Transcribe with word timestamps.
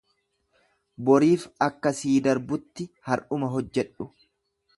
Boriif 1.09 1.45
akka 1.67 1.93
sii 1.99 2.15
darbutti 2.29 2.89
hardhuma 3.11 3.53
hojjedhu. 3.59 4.11